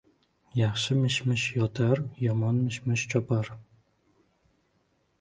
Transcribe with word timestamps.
•Yaxshi 0.59 0.97
mish-mish 1.01 1.43
yotar, 1.59 2.03
yomon 2.25 2.59
mish-mish 2.65 3.07
chopar. 3.15 3.55